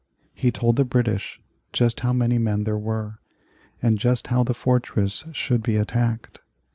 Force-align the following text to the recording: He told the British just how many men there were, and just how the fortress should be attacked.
He 0.33 0.49
told 0.49 0.77
the 0.77 0.83
British 0.83 1.39
just 1.73 1.99
how 1.99 2.11
many 2.11 2.39
men 2.39 2.63
there 2.63 2.75
were, 2.79 3.19
and 3.83 3.99
just 3.99 4.25
how 4.33 4.43
the 4.43 4.55
fortress 4.55 5.23
should 5.31 5.61
be 5.61 5.75
attacked. 5.75 6.39